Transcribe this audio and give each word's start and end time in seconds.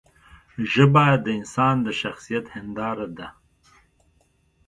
ژبه 0.71 1.05
د 1.23 1.25
انسان 1.39 1.75
د 1.85 1.87
شخصیت 2.01 2.45
هنداره 2.55 3.07
ده 3.17 3.27